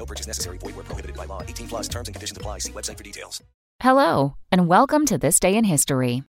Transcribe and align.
No 0.00 0.06
purchase 0.06 0.26
necessary. 0.26 0.56
Void 0.56 0.76
where 0.76 0.84
prohibited 0.84 1.14
by 1.14 1.26
law. 1.26 1.42
18 1.42 1.68
plus 1.68 1.86
terms 1.86 2.08
and 2.08 2.14
conditions 2.14 2.38
apply. 2.38 2.60
See 2.60 2.72
website 2.72 2.96
for 2.96 3.04
details. 3.04 3.42
Hello, 3.80 4.34
and 4.50 4.66
welcome 4.66 5.04
to 5.04 5.18
This 5.18 5.38
Day 5.38 5.54
in 5.54 5.64
History. 5.64 6.22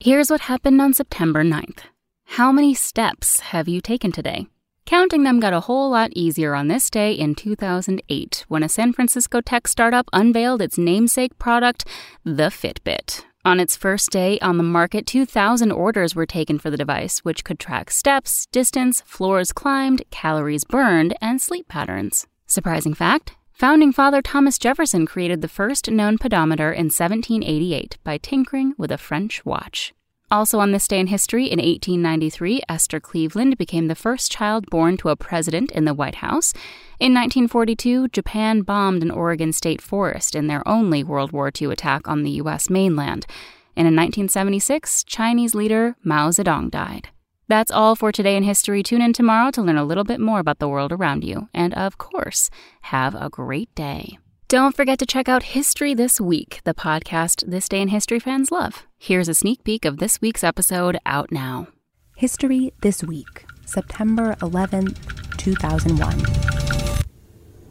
Here's 0.00 0.28
what 0.28 0.40
happened 0.52 0.82
on 0.82 0.92
September 0.92 1.44
9th. 1.44 1.82
How 2.24 2.50
many 2.50 2.74
steps 2.74 3.38
have 3.54 3.68
you 3.68 3.80
taken 3.80 4.10
today? 4.10 4.48
Counting 4.86 5.22
them 5.22 5.38
got 5.38 5.52
a 5.52 5.60
whole 5.60 5.88
lot 5.88 6.10
easier 6.16 6.56
on 6.56 6.66
this 6.66 6.90
day 6.90 7.12
in 7.12 7.36
2008 7.36 8.44
when 8.48 8.64
a 8.64 8.68
San 8.68 8.92
Francisco 8.92 9.40
tech 9.40 9.68
startup 9.68 10.10
unveiled 10.12 10.60
its 10.60 10.76
namesake 10.76 11.38
product, 11.38 11.86
the 12.24 12.50
Fitbit. 12.50 13.22
On 13.44 13.60
its 13.60 13.76
first 13.76 14.10
day 14.10 14.36
on 14.40 14.56
the 14.56 14.64
market, 14.64 15.06
2,000 15.06 15.70
orders 15.70 16.16
were 16.16 16.26
taken 16.26 16.58
for 16.58 16.70
the 16.70 16.76
device, 16.76 17.20
which 17.20 17.44
could 17.44 17.60
track 17.60 17.92
steps, 17.92 18.46
distance, 18.50 19.00
floors 19.06 19.52
climbed, 19.52 20.02
calories 20.10 20.64
burned, 20.64 21.14
and 21.20 21.40
sleep 21.40 21.68
patterns. 21.68 22.26
Surprising 22.54 22.94
fact 22.94 23.34
Founding 23.54 23.90
father 23.90 24.22
Thomas 24.22 24.58
Jefferson 24.58 25.06
created 25.06 25.42
the 25.42 25.48
first 25.48 25.90
known 25.90 26.18
pedometer 26.18 26.72
in 26.72 26.84
1788 26.84 27.98
by 28.04 28.16
tinkering 28.16 28.74
with 28.78 28.92
a 28.92 28.96
French 28.96 29.44
watch. 29.44 29.92
Also 30.30 30.60
on 30.60 30.70
this 30.70 30.86
day 30.86 31.00
in 31.00 31.08
history, 31.08 31.46
in 31.46 31.58
1893, 31.58 32.62
Esther 32.68 33.00
Cleveland 33.00 33.58
became 33.58 33.88
the 33.88 33.96
first 33.96 34.30
child 34.30 34.66
born 34.70 34.96
to 34.98 35.08
a 35.08 35.16
president 35.16 35.72
in 35.72 35.84
the 35.84 35.94
White 35.94 36.16
House. 36.26 36.52
In 37.00 37.12
1942, 37.12 38.06
Japan 38.10 38.60
bombed 38.60 39.02
an 39.02 39.10
Oregon 39.10 39.52
state 39.52 39.80
forest 39.80 40.36
in 40.36 40.46
their 40.46 40.62
only 40.68 41.02
World 41.02 41.32
War 41.32 41.50
II 41.60 41.72
attack 41.72 42.06
on 42.06 42.22
the 42.22 42.30
U.S. 42.42 42.70
mainland. 42.70 43.26
And 43.74 43.88
in 43.88 43.96
1976, 43.96 45.02
Chinese 45.02 45.56
leader 45.56 45.96
Mao 46.04 46.30
Zedong 46.30 46.70
died. 46.70 47.08
That's 47.46 47.70
all 47.70 47.94
for 47.94 48.10
today 48.10 48.36
in 48.36 48.42
history. 48.42 48.82
Tune 48.82 49.02
in 49.02 49.12
tomorrow 49.12 49.50
to 49.50 49.62
learn 49.62 49.76
a 49.76 49.84
little 49.84 50.04
bit 50.04 50.20
more 50.20 50.38
about 50.38 50.60
the 50.60 50.68
world 50.68 50.92
around 50.92 51.24
you. 51.24 51.48
And 51.52 51.74
of 51.74 51.98
course, 51.98 52.48
have 52.82 53.14
a 53.14 53.28
great 53.28 53.74
day. 53.74 54.18
Don't 54.48 54.74
forget 54.76 54.98
to 55.00 55.06
check 55.06 55.28
out 55.28 55.42
History 55.42 55.94
This 55.94 56.20
Week, 56.20 56.60
the 56.64 56.74
podcast 56.74 57.50
This 57.50 57.68
Day 57.68 57.82
in 57.82 57.88
History 57.88 58.18
fans 58.18 58.50
love. 58.50 58.86
Here's 58.98 59.28
a 59.28 59.34
sneak 59.34 59.64
peek 59.64 59.84
of 59.84 59.98
this 59.98 60.20
week's 60.20 60.44
episode 60.44 60.98
out 61.04 61.32
now. 61.32 61.68
History 62.16 62.72
This 62.80 63.02
Week, 63.02 63.44
September 63.66 64.36
11th, 64.36 65.36
2001. 65.36 66.22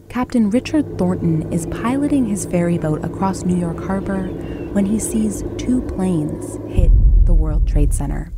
Captain 0.10 0.50
Richard 0.52 0.98
Thornton 1.00 1.52
is 1.52 1.66
piloting 1.68 2.26
his 2.26 2.46
ferry 2.46 2.78
boat 2.78 3.04
across 3.04 3.44
New 3.44 3.58
York 3.58 3.84
Harbor 3.84 4.28
when 4.74 4.86
he 4.86 5.00
sees 5.00 5.44
two 5.58 5.82
planes 5.82 6.58
hit 6.72 6.92
the 7.26 7.34
World 7.34 7.68
Trade 7.68 7.94
Center. 7.94 8.32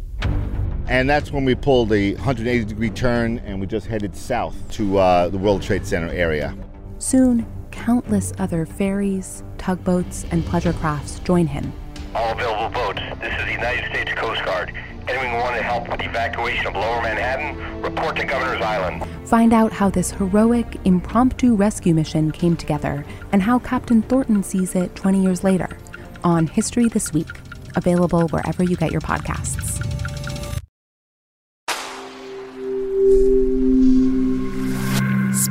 And 0.87 1.09
that's 1.09 1.31
when 1.31 1.45
we 1.45 1.55
pulled 1.55 1.89
the 1.89 2.13
180 2.15 2.65
degree 2.65 2.89
turn 2.91 3.39
and 3.39 3.59
we 3.59 3.65
just 3.65 3.87
headed 3.87 4.15
south 4.15 4.55
to 4.73 4.97
uh, 4.99 5.29
the 5.29 5.37
World 5.37 5.61
Trade 5.63 5.85
Center 5.85 6.09
area. 6.09 6.55
Soon, 6.99 7.45
countless 7.71 8.33
other 8.37 8.65
ferries, 8.65 9.43
tugboats, 9.57 10.25
and 10.31 10.45
pleasure 10.45 10.73
crafts 10.73 11.19
join 11.19 11.47
him. 11.47 11.73
All 12.13 12.31
available 12.31 12.69
boats. 12.69 13.01
This 13.19 13.33
is 13.33 13.45
the 13.45 13.51
United 13.51 13.89
States 13.89 14.13
Coast 14.13 14.45
Guard. 14.45 14.73
Anyone 15.07 15.33
want 15.33 15.55
to 15.55 15.63
help 15.63 15.89
with 15.89 15.99
the 15.99 16.05
evacuation 16.05 16.67
of 16.67 16.73
Lower 16.75 17.01
Manhattan? 17.01 17.81
Report 17.81 18.15
to 18.15 18.25
Governor's 18.25 18.61
Island. 18.61 19.05
Find 19.27 19.53
out 19.53 19.71
how 19.71 19.89
this 19.89 20.11
heroic, 20.11 20.77
impromptu 20.85 21.55
rescue 21.55 21.93
mission 21.93 22.31
came 22.31 22.55
together 22.55 23.05
and 23.31 23.41
how 23.41 23.59
Captain 23.59 24.01
Thornton 24.03 24.43
sees 24.43 24.75
it 24.75 24.95
20 24.95 25.21
years 25.21 25.43
later 25.43 25.77
on 26.23 26.47
History 26.47 26.87
This 26.87 27.11
Week, 27.11 27.29
available 27.75 28.27
wherever 28.29 28.63
you 28.63 28.75
get 28.75 28.91
your 28.91 29.01
podcasts. 29.01 29.74